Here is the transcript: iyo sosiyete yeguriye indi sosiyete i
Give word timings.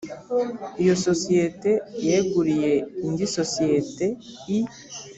iyo 0.81 0.93
sosiyete 1.05 1.71
yeguriye 2.07 2.73
indi 3.05 3.25
sosiyete 3.37 4.05
i 4.57 4.57